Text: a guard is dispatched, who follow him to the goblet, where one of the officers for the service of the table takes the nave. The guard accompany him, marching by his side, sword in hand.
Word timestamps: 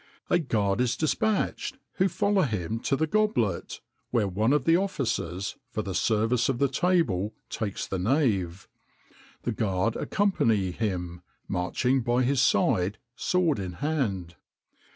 a 0.31 0.39
guard 0.39 0.81
is 0.81 0.97
dispatched, 0.97 1.77
who 1.97 2.09
follow 2.09 2.41
him 2.41 2.79
to 2.79 2.95
the 2.95 3.05
goblet, 3.05 3.81
where 4.09 4.27
one 4.27 4.51
of 4.51 4.63
the 4.65 4.75
officers 4.75 5.57
for 5.69 5.83
the 5.83 5.93
service 5.93 6.49
of 6.49 6.57
the 6.57 6.67
table 6.67 7.35
takes 7.51 7.85
the 7.85 7.99
nave. 7.99 8.67
The 9.43 9.51
guard 9.51 9.95
accompany 9.95 10.71
him, 10.71 11.21
marching 11.47 12.01
by 12.01 12.23
his 12.23 12.41
side, 12.41 12.97
sword 13.15 13.59
in 13.59 13.73
hand. 13.73 14.37